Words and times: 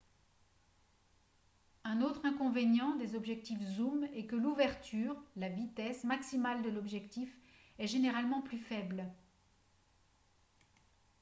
un 1.83 2.01
autre 2.01 2.25
inconvénient 2.25 2.95
des 2.95 3.13
objectifs 3.13 3.61
zooms 3.63 4.05
est 4.15 4.25
que 4.25 4.35
l’ouverture 4.35 5.15
la 5.35 5.47
vitesse 5.47 6.03
maximale 6.05 6.63
de 6.63 6.71
l’objectif 6.71 7.31
est 7.77 7.85
généralement 7.85 8.41
plus 8.41 8.57
faible 8.57 9.05